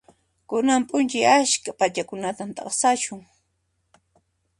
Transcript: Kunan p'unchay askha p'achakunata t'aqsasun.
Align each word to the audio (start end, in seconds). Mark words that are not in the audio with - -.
Kunan 0.49 0.81
p'unchay 0.89 1.25
askha 1.33 1.71
p'achakunata 1.79 2.43
t'aqsasun. 2.55 3.21